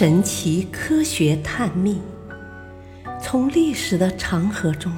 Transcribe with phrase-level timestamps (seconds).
[0.00, 2.00] 神奇科学探秘，
[3.20, 4.90] 从历史的长河中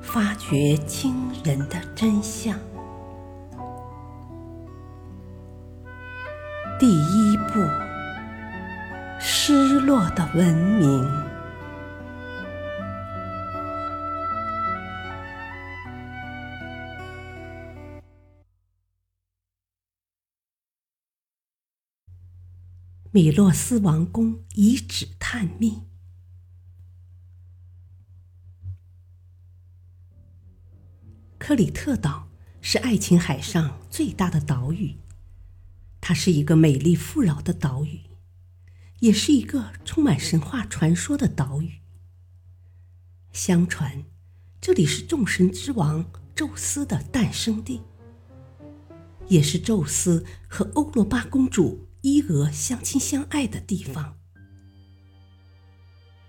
[0.00, 1.14] 发掘惊
[1.44, 2.58] 人的真相。
[6.80, 7.60] 第一步：
[9.20, 11.31] 失落的文明。
[23.14, 25.82] 米洛斯王宫遗址探秘。
[31.36, 32.30] 克里特岛
[32.62, 34.96] 是爱琴海上最大的岛屿，
[36.00, 38.00] 它是一个美丽富饶的岛屿，
[39.00, 41.80] 也是一个充满神话传说的岛屿。
[43.30, 44.06] 相传，
[44.58, 47.82] 这里是众神之王宙斯的诞生地，
[49.28, 51.88] 也是宙斯和欧罗巴公主。
[52.02, 54.16] 伊俄相亲相爱的地方，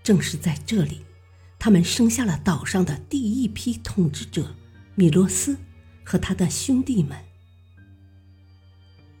[0.04, 1.04] 正是在这里，
[1.58, 4.54] 他们生下了岛上的第一批统治者
[4.94, 5.58] 米洛斯
[6.04, 7.18] 和他的兄弟们。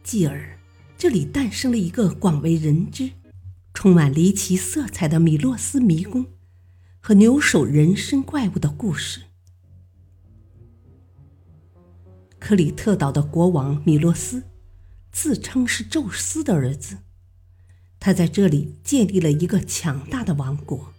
[0.04, 0.56] 继而，
[0.96, 3.10] 这里诞生了一个广为人知、
[3.72, 6.24] 充满离奇色彩的米洛斯迷宫
[7.00, 9.22] 和牛首人身怪物的故事。
[12.38, 14.44] 克里特岛的国王米洛斯。
[15.14, 16.98] 自称是宙斯的儿子，
[18.00, 20.92] 他在这里建立了一个强大的王国。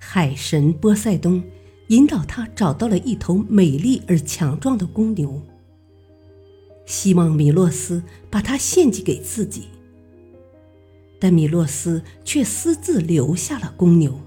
[0.00, 1.44] 海神波塞冬
[1.86, 5.40] 引导他找到了一头美丽而强壮的公牛，
[6.86, 9.68] 希望米洛斯把它献祭给自己。
[11.20, 14.20] 但米洛斯却私自留下了公牛。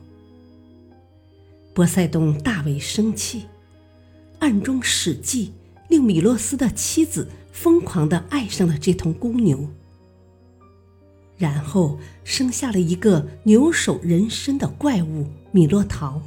[1.74, 3.48] 波塞冬大为生气，
[4.40, 5.52] 暗中使计，
[5.90, 7.28] 令米洛斯的妻子。
[7.54, 9.70] 疯狂的爱上了这头公牛，
[11.38, 16.22] 然后生下了一个牛首人身的怪物米洛陶。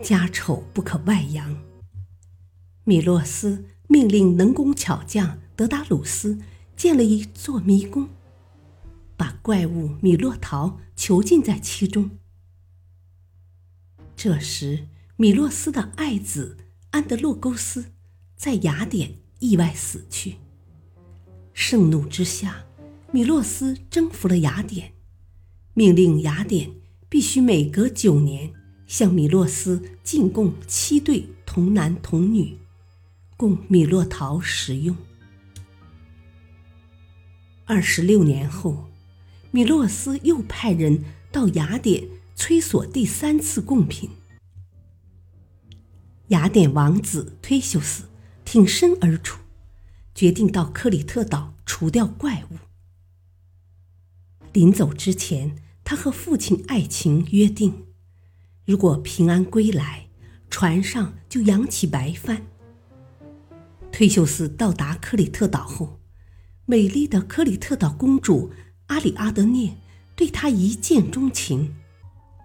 [0.00, 1.58] 家丑不可外扬，
[2.84, 6.38] 米洛斯命令能工巧匠德达鲁斯
[6.76, 8.08] 建了一座迷宫，
[9.16, 12.10] 把怪物米洛陶囚禁在其中。
[14.14, 14.86] 这时，
[15.16, 16.56] 米洛斯的爱子
[16.92, 17.86] 安德洛勾斯。
[18.38, 20.36] 在雅典意外死去。
[21.52, 22.64] 盛怒之下，
[23.10, 24.92] 米洛斯征服了雅典，
[25.74, 26.70] 命令雅典
[27.08, 28.52] 必须每隔九年
[28.86, 32.56] 向米洛斯进贡七对童男童女，
[33.36, 34.96] 供米洛陶食用。
[37.64, 38.86] 二十六年后，
[39.50, 44.08] 米洛斯又派人到雅典催索第三次贡品。
[46.28, 48.07] 雅典王子忒修斯。
[48.50, 49.40] 挺身而出，
[50.14, 52.56] 决定到克里特岛除掉怪物。
[54.54, 55.54] 临走之前，
[55.84, 57.84] 他和父亲爱情约定：
[58.64, 60.08] 如果平安归来，
[60.48, 62.46] 船上就扬起白帆。
[63.92, 66.00] 忒修斯到达克里特岛后，
[66.64, 68.50] 美丽的克里特岛公主
[68.86, 69.76] 阿里阿德涅
[70.16, 71.76] 对他一见钟情，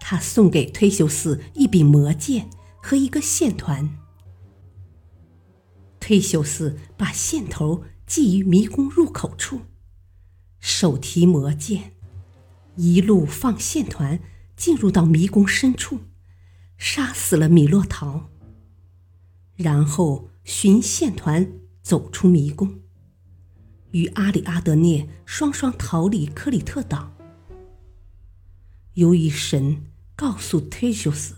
[0.00, 2.50] 他送给忒修斯一柄魔剑
[2.82, 4.03] 和一个线团。
[6.04, 9.62] 忒修斯把线头系于迷宫入口处，
[10.60, 11.94] 手提魔剑，
[12.76, 14.20] 一路放线团
[14.54, 16.00] 进入到迷宫深处，
[16.76, 18.28] 杀死了米洛陶。
[19.56, 21.50] 然后寻线团
[21.80, 22.80] 走出迷宫，
[23.92, 27.14] 与阿里阿德涅双双逃离克里特岛。
[28.92, 31.36] 由于神告诉忒修斯，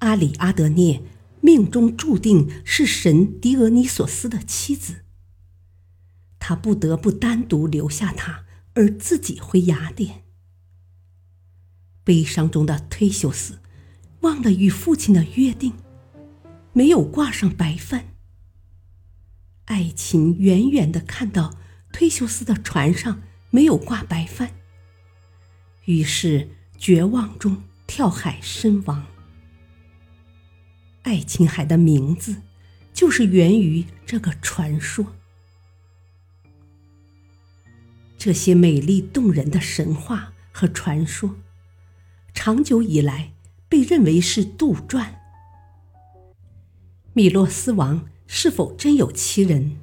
[0.00, 1.04] 阿里阿德涅。
[1.40, 5.04] 命中注定是神狄俄尼索斯的妻子，
[6.38, 10.24] 他不得不单独留下她，而自己回雅典。
[12.04, 13.60] 悲伤中的忒修斯
[14.20, 15.74] 忘了与父亲的约定，
[16.72, 18.14] 没有挂上白帆。
[19.66, 21.56] 爱琴远远的看到
[21.92, 24.50] 忒修斯的船上没有挂白帆，
[25.84, 29.06] 于是绝望中跳海身亡。
[31.10, 32.36] 爱琴海的名字，
[32.94, 35.16] 就是源于这个传说。
[38.16, 41.34] 这些美丽动人的神话和传说，
[42.32, 43.32] 长久以来
[43.68, 45.14] 被认为是杜撰。
[47.12, 49.80] 米洛斯王是否真有其人？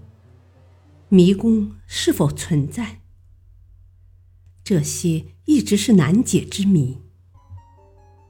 [1.10, 3.02] 迷宫是否存在？
[4.64, 7.02] 这些一直是难解之谜。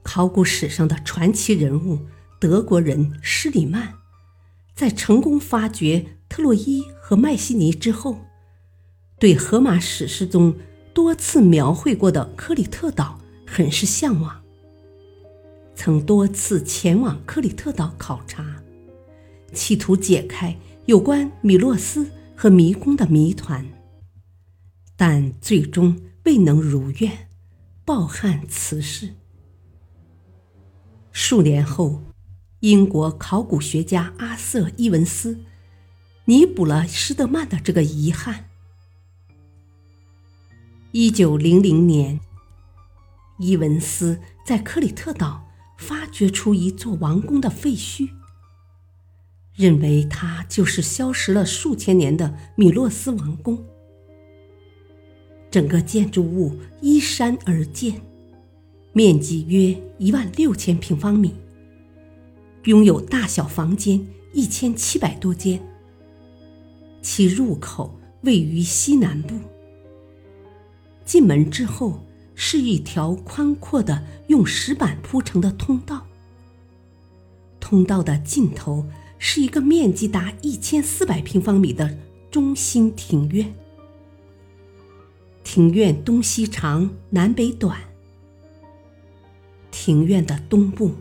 [0.02, 2.08] 考古史上的传奇人物。
[2.40, 3.94] 德国人施里曼
[4.74, 8.18] 在成功发掘特洛伊和迈锡尼之后，
[9.18, 10.54] 对荷马史诗中
[10.94, 14.40] 多次描绘过的克里特岛很是向往，
[15.74, 18.62] 曾多次前往克里特岛考察，
[19.52, 20.56] 企图解开
[20.86, 23.66] 有关米洛斯和迷宫的谜团，
[24.96, 27.28] 但最终未能如愿，
[27.84, 29.14] 抱憾辞世。
[31.10, 32.02] 数年后，
[32.60, 35.38] 英国考古学家阿瑟·伊文斯
[36.24, 38.46] 弥补了施德曼的这个遗憾。
[40.90, 42.18] 一九零零年，
[43.38, 45.46] 伊文斯在克里特岛
[45.76, 48.08] 发掘出一座王宫的废墟，
[49.54, 53.64] 认为它就是消失了数千年的米洛斯王宫。
[55.48, 58.02] 整个建筑物依山而建，
[58.92, 61.32] 面积约一万六千平方米，
[62.68, 65.58] 拥有大小房间一千七百多间。
[67.00, 69.36] 其入口位于西南部。
[71.02, 72.04] 进门之后
[72.34, 76.06] 是一条宽阔的用石板铺成的通道，
[77.58, 78.86] 通道的尽头
[79.18, 81.96] 是一个面积达一千四百平方米的
[82.30, 83.50] 中心庭院。
[85.42, 87.80] 庭院东西长，南北短。
[89.70, 90.92] 庭院的东部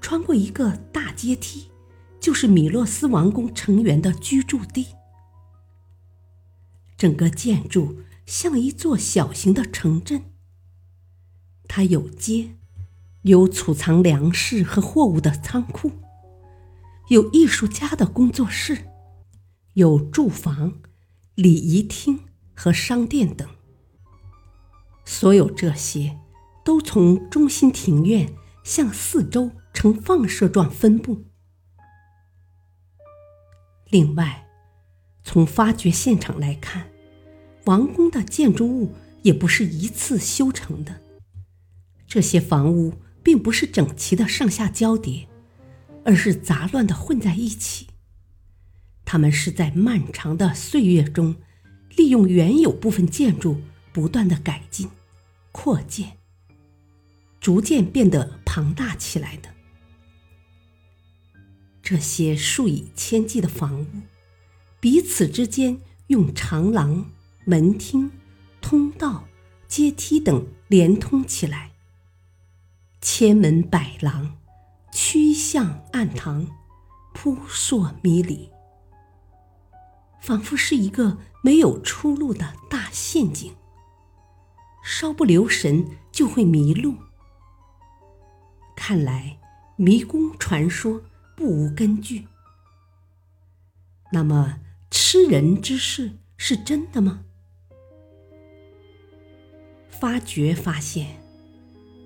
[0.00, 1.70] 穿过一个大阶梯，
[2.18, 4.86] 就是米洛斯王宫成员的居住地。
[6.96, 7.96] 整个建筑。
[8.26, 10.22] 像一座小型的城镇。
[11.66, 12.54] 它有街，
[13.22, 15.90] 有储藏粮食和货物的仓库，
[17.08, 18.86] 有艺术家的工作室，
[19.72, 20.74] 有住房、
[21.34, 22.20] 礼仪厅
[22.54, 23.48] 和商店等。
[25.04, 26.16] 所有这些
[26.64, 28.32] 都从中心庭院
[28.62, 31.24] 向四周呈放射状分布。
[33.88, 34.46] 另外，
[35.24, 36.88] 从发掘现场来看。
[37.66, 41.02] 王宫的建筑物也不是一次修成的，
[42.06, 45.28] 这些房屋并不是整齐的上下交叠，
[46.04, 47.88] 而是杂乱的混在一起。
[49.04, 51.36] 他们是在漫长的岁月中，
[51.96, 53.60] 利用原有部分建筑
[53.92, 54.88] 不断的改进、
[55.52, 56.16] 扩建，
[57.40, 59.50] 逐渐变得庞大起来的。
[61.90, 63.86] 这些数以千计的房屋，
[64.78, 67.10] 彼此之间用长廊。
[67.44, 68.12] 门厅、
[68.60, 69.26] 通道、
[69.66, 71.72] 阶梯等连通起来，
[73.00, 74.36] 千门百廊，
[74.92, 76.46] 曲向暗堂，
[77.12, 78.50] 扑朔迷离，
[80.20, 83.52] 仿佛是一个没有出路的大陷阱。
[84.84, 86.94] 稍不留神就会迷路。
[88.76, 89.40] 看来
[89.74, 91.02] 迷宫传说
[91.40, 92.26] 不无根据。
[94.12, 94.60] 那么
[94.90, 97.24] 吃人之事是真的吗？
[99.88, 101.18] 发掘发现，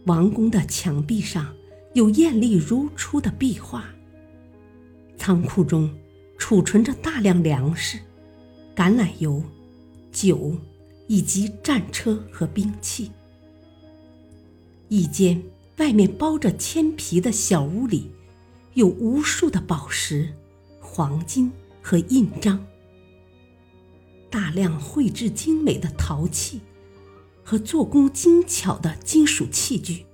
[0.07, 1.53] 王宫的墙壁上
[1.95, 3.87] 有艳丽如初的壁画。
[5.17, 5.93] 仓库中
[6.39, 7.99] 储存着大量粮食、
[8.77, 9.43] 橄榄油、
[10.13, 10.57] 酒
[11.09, 13.11] 以及战车和兵器。
[14.89, 15.43] 一间
[15.79, 18.13] 外面包着铅皮的小屋里，
[18.75, 20.35] 有无数的宝石、
[20.81, 21.51] 黄金
[21.81, 22.67] 和印章，
[24.31, 26.61] 大量绘制精美的陶器。
[27.47, 30.07] 和做工精巧的金属器具，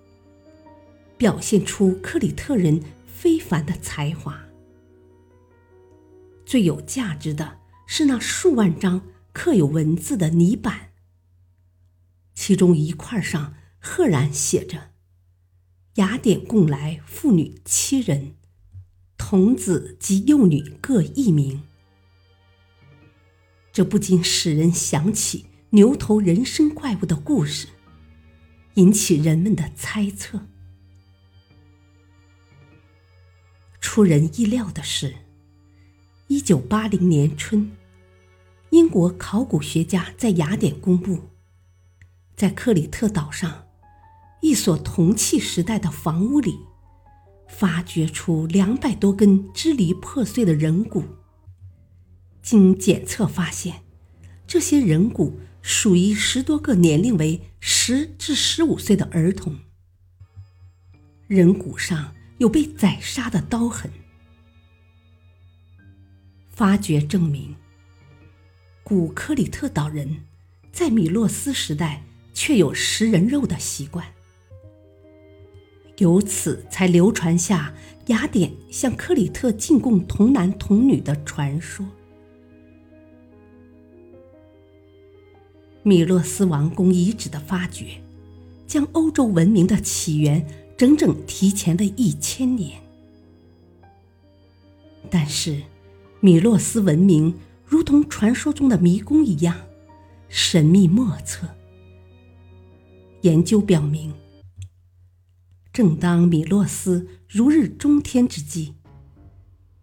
[1.16, 4.46] 表现出克里特人非凡的才华。
[6.44, 9.02] 最有价值的是那数万张
[9.32, 10.90] 刻有文字的泥板，
[12.34, 14.90] 其中一块上赫然写着
[16.02, 18.34] ：“雅典共来妇女七人，
[19.22, 21.60] 童子及幼女各一名。”
[23.70, 25.44] 这不禁使人想起。
[25.72, 27.68] 牛头人身怪物的故事，
[28.74, 30.48] 引起人们的猜测。
[33.80, 35.14] 出人意料的是，
[36.26, 37.70] 一九八零年春，
[38.70, 41.28] 英国考古学家在雅典公布，
[42.34, 43.68] 在克里特岛上
[44.42, 46.58] 一所铜器时代的房屋里，
[47.50, 51.04] 发掘出两百多根支离破碎的人骨。
[52.40, 53.82] 经检测发现，
[54.46, 55.40] 这些人骨。
[55.62, 59.58] 属于十多个年龄为十至十五岁的儿童，
[61.26, 63.90] 人骨上有被宰杀的刀痕。
[66.48, 67.54] 发掘证明，
[68.82, 70.24] 古克里特岛人
[70.72, 72.02] 在米洛斯时代
[72.32, 74.06] 确有食人肉的习惯，
[76.00, 77.72] 由此才流传下
[78.06, 81.86] 雅典向克里特进贡童男童女的传说。
[85.82, 88.02] 米洛斯王宫遗址的发掘，
[88.66, 92.80] 将欧洲文明的起源整整提前了一千年。
[95.10, 95.62] 但是，
[96.20, 99.54] 米洛斯文明如同传说中的迷宫一样
[100.28, 101.46] 神秘莫测。
[103.20, 104.14] 研究表明，
[105.80, 108.74] 正当米洛斯如日中天之际，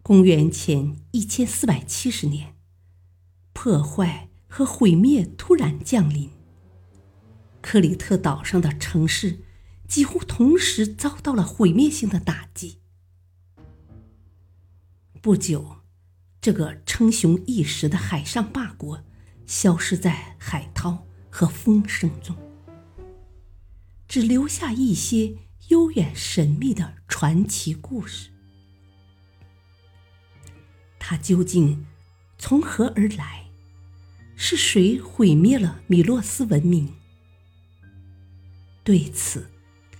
[0.00, 2.54] 公元前一千四百七十年，
[3.52, 6.30] 破坏和毁灭突然降临。
[7.60, 9.40] 克里特岛上的城市
[9.88, 12.78] 几乎同时遭到了毁灭性的打击。
[15.20, 15.78] 不久，
[16.40, 19.02] 这个称雄一时的海上霸国
[19.46, 22.36] 消失在海涛和风声中。
[24.06, 25.34] 只留下一些
[25.68, 28.30] 悠远神秘的传奇故事。
[30.98, 31.86] 它究竟
[32.38, 33.44] 从何而来？
[34.34, 36.94] 是谁毁灭了米洛斯文明？
[38.84, 39.50] 对此，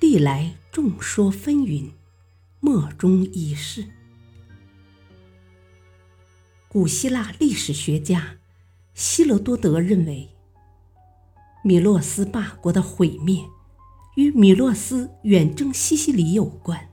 [0.00, 1.90] 历来众说纷纭，
[2.60, 3.84] 莫衷一是。
[6.68, 8.38] 古希腊历史学家
[8.94, 10.28] 希罗多德认为，
[11.64, 13.44] 米洛斯霸国的毁灭。
[14.18, 16.88] 与米洛斯远征西西里有关。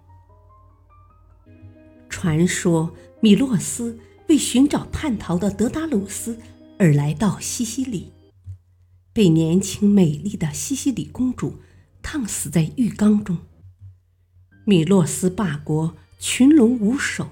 [2.07, 3.97] 传说米洛斯
[4.29, 6.37] 为寻找叛逃的德达鲁斯
[6.77, 8.13] 而来到西西里，
[9.11, 11.55] 被年轻美丽的西西里公主
[12.03, 13.39] 烫死在浴缸中。
[14.63, 17.29] 米洛斯霸国群龙无首，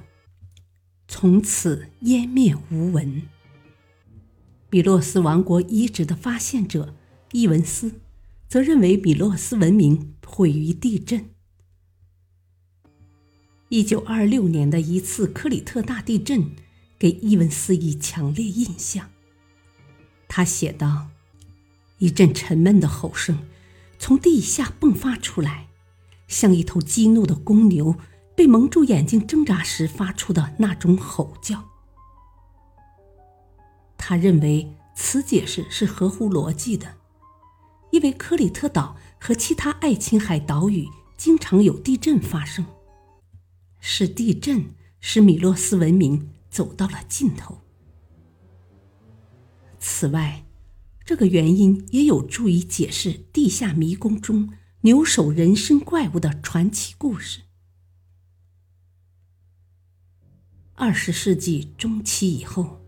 [1.07, 3.21] 从此湮灭无闻。
[4.71, 6.95] 米洛斯王国遗址的发现者
[7.31, 7.99] 伊文斯。
[8.53, 11.31] 则认为米洛斯文明毁于地震。
[13.69, 16.51] 一九二六年的一次克里特大地震
[16.99, 19.09] 给伊文斯以强烈印象。
[20.27, 21.07] 他写道
[21.97, 23.39] ：“一阵沉闷的吼声
[23.97, 25.69] 从地下迸发出来，
[26.27, 27.95] 像一头激怒的公牛
[28.35, 31.69] 被蒙住眼睛挣扎时发出的那种吼叫。”
[33.97, 36.97] 他认为此解释是合乎逻辑的。
[37.93, 42.65] 因为克里特岛和其他爱琴海岛屿经常有地震发生，
[43.79, 47.61] 是地震使米洛斯文明走到了尽头。
[49.79, 50.43] 此外，
[51.05, 57.41] 这个原因也有助于解释地下迷宫中牛首人身怪物的传奇故事。
[60.73, 62.81] 二十世纪中期以后，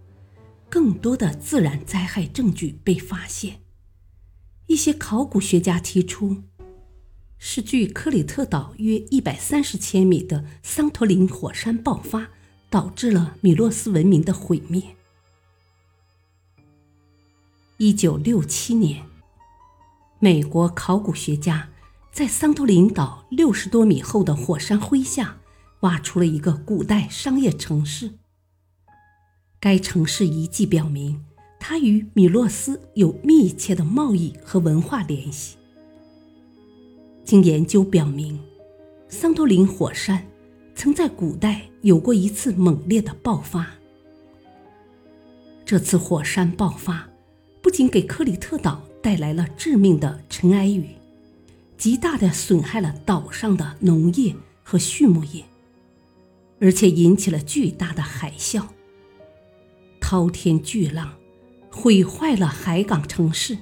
[0.67, 3.64] 更多的自然灾害证据被发现。
[4.67, 6.43] 一些考古学家提出，
[7.37, 12.29] 是距克里特岛约一百三十千米的桑托林火山爆发
[12.69, 14.81] 导致了米洛斯文明的毁灭。
[17.77, 19.05] 一九六七年，
[20.19, 21.69] 美国考古学家
[22.11, 25.37] 在桑托林岛六十多米厚的火山灰下
[25.81, 28.13] 挖出了一个古代商业城市。
[29.59, 31.23] 该城市遗迹表明。
[31.67, 35.57] 它与米洛斯有密切的贸易和文化联系。
[37.23, 38.39] 经研究表明，
[39.09, 40.23] 桑托林火山
[40.75, 43.67] 曾在古代有过一次猛烈的爆发。
[45.65, 47.09] 这次火山爆发
[47.63, 50.89] 不仅给克里特岛带来了致命的尘埃雨，
[51.79, 55.43] 极大的损害了岛上的农业和畜牧业，
[56.59, 58.67] 而且引起了巨大的海啸，
[59.99, 61.11] 滔天巨浪。
[61.75, 63.57] 毁坏了海港城市，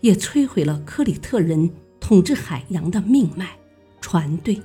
[0.00, 1.70] 也摧毁了克里特人
[2.00, 3.58] 统治海洋的命脉——
[4.00, 4.60] 船队，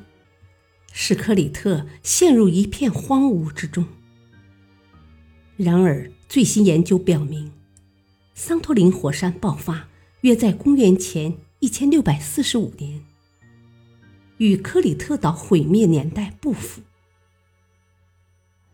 [0.94, 3.86] 使克里特陷入一片荒芜之中。
[5.58, 7.52] 然而，最新研究表明，
[8.34, 9.90] 桑托林火山爆发
[10.22, 13.04] 约在公元前一千六百四十五年，
[14.38, 16.82] 与克里特岛毁灭年代不符。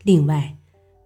[0.04, 0.56] 另外，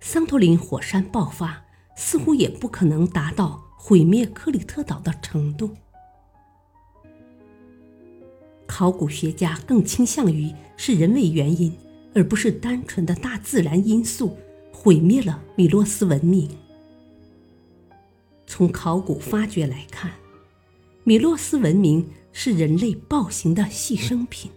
[0.01, 1.63] 桑托林火山爆发。
[1.99, 5.69] 似乎也不可能达到毁灭克里特岛的程度。
[8.65, 11.75] 考古学家更倾向于是人为原因，
[12.15, 14.37] 而不是单纯的大自然因素
[14.71, 16.49] 毁灭了米洛斯文明。
[18.47, 20.13] 从考古发掘来看，
[21.03, 24.49] 米洛斯文明是人类暴行的牺牲品，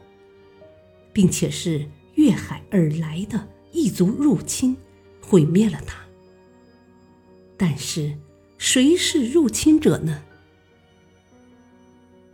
[1.13, 4.77] 并且是越海而来的异族入侵
[5.21, 6.02] 毁灭了它。
[7.63, 8.19] 但是，
[8.59, 10.25] 谁是入侵者呢？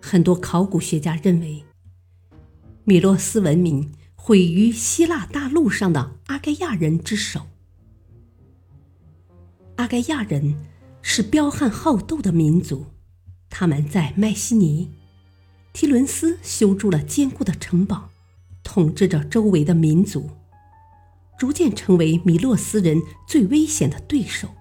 [0.01, 1.63] 很多考古学家认为，
[2.85, 7.47] 米洛斯文明毁于希腊大陆上的阿盖亚人之手。
[9.77, 10.57] 阿盖亚人
[11.03, 12.87] 是彪悍好斗的民族，
[13.51, 14.91] 他们在麦西尼、
[15.75, 18.09] 提伦斯修筑了坚固的城堡，
[18.63, 20.31] 统治着周围的民族，
[21.39, 24.55] 逐渐成为米洛斯人最危险的对手。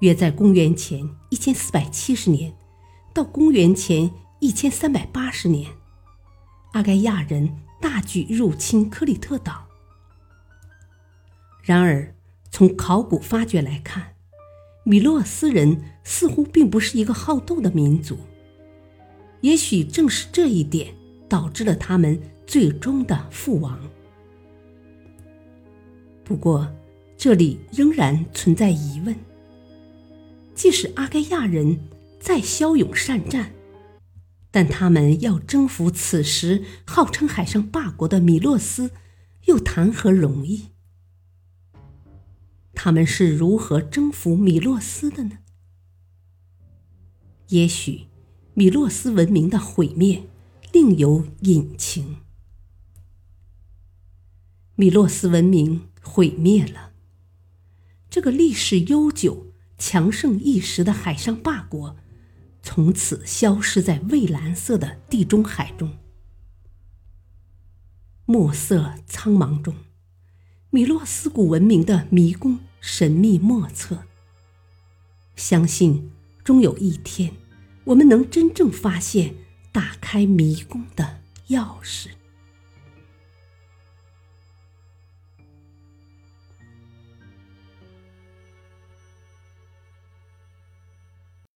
[0.00, 2.52] 约在公元前一千四百七十年
[3.14, 5.70] 到公元前一千三百八十年，
[6.72, 9.66] 阿盖亚人大举入侵克里特岛。
[11.62, 12.14] 然而，
[12.50, 14.14] 从考古发掘来看，
[14.84, 18.18] 米洛斯人似乎并不是一个好斗的民族。
[19.42, 20.94] 也许正是这一点
[21.28, 23.78] 导致了他们最终的覆亡。
[26.24, 26.66] 不过，
[27.18, 29.14] 这里仍然存在疑问：
[30.60, 31.88] 即使阿盖亚人
[32.20, 33.54] 再骁勇善战，
[34.50, 38.90] 但他们要征服此时号称海上霸国的米洛斯，
[39.46, 40.66] 又谈何容易？
[42.74, 45.38] 他们是如何征服米洛斯的呢？
[47.48, 48.08] 也许，
[48.52, 50.24] 米洛斯文明的毁灭
[50.74, 52.18] 另有隐情。
[54.74, 56.92] 米洛斯文明毁灭了，
[58.10, 59.49] 这个历史悠久、
[59.80, 61.96] 强盛一时的海上霸国，
[62.62, 65.96] 从此消失在蔚蓝色的地中海中。
[68.26, 69.74] 墨色苍茫中，
[70.68, 72.60] 米洛斯古文明的迷宫。
[72.82, 74.04] 神秘莫测。
[75.36, 76.10] 相信
[76.42, 77.34] 终有一天，
[77.84, 79.34] 我们能真正发现
[79.70, 82.08] 打开迷宫的钥匙。